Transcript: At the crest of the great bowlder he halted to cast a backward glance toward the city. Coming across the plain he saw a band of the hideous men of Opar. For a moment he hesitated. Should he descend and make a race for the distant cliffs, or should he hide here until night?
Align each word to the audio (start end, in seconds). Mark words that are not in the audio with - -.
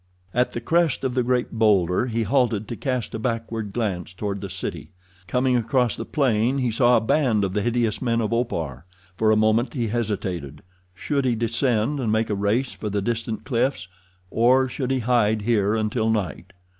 At 0.33 0.53
the 0.53 0.61
crest 0.61 1.03
of 1.03 1.13
the 1.13 1.21
great 1.21 1.51
bowlder 1.51 2.07
he 2.07 2.23
halted 2.23 2.67
to 2.67 2.75
cast 2.75 3.13
a 3.13 3.19
backward 3.19 3.71
glance 3.71 4.13
toward 4.13 4.41
the 4.41 4.49
city. 4.49 4.89
Coming 5.27 5.55
across 5.55 5.95
the 5.95 6.05
plain 6.07 6.57
he 6.57 6.71
saw 6.71 6.97
a 6.97 7.01
band 7.01 7.43
of 7.43 7.53
the 7.53 7.61
hideous 7.61 8.01
men 8.01 8.19
of 8.19 8.33
Opar. 8.33 8.87
For 9.15 9.29
a 9.29 9.35
moment 9.37 9.75
he 9.75 9.89
hesitated. 9.89 10.63
Should 10.95 11.23
he 11.25 11.35
descend 11.35 11.99
and 11.99 12.11
make 12.11 12.31
a 12.31 12.33
race 12.35 12.73
for 12.73 12.89
the 12.89 12.99
distant 13.03 13.43
cliffs, 13.43 13.87
or 14.31 14.67
should 14.67 14.89
he 14.89 15.01
hide 15.01 15.43
here 15.43 15.75
until 15.75 16.09
night? 16.09 16.51